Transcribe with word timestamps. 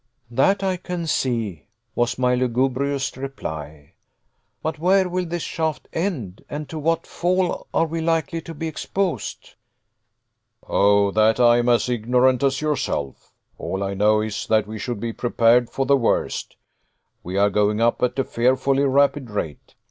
"That 0.31 0.63
I 0.63 0.77
can 0.77 1.05
see," 1.05 1.67
was 1.93 2.17
my 2.17 2.33
lugubrious 2.33 3.15
reply; 3.15 3.93
"but 4.63 4.79
where 4.79 5.07
will 5.07 5.27
this 5.27 5.43
shaft 5.43 5.87
end, 5.93 6.43
and 6.49 6.67
to 6.69 6.79
what 6.79 7.05
fall 7.05 7.67
are 7.71 7.85
we 7.85 8.01
likely 8.01 8.41
to 8.41 8.55
be 8.55 8.67
exposed?" 8.67 9.53
"Of 10.63 11.13
that 11.13 11.39
I 11.39 11.59
am 11.59 11.69
as 11.69 11.87
ignorant 11.87 12.41
as 12.41 12.61
yourself. 12.61 13.31
All 13.59 13.83
I 13.83 13.93
know 13.93 14.21
is, 14.21 14.47
that 14.47 14.65
we 14.65 14.79
should 14.79 14.99
be 14.99 15.13
prepared 15.13 15.69
for 15.69 15.85
the 15.85 15.97
worst. 15.97 16.57
We 17.21 17.37
are 17.37 17.51
going 17.51 17.79
up 17.79 18.01
at 18.01 18.17
a 18.17 18.23
fearfully 18.23 18.85
rapid 18.85 19.29
rate. 19.29 19.75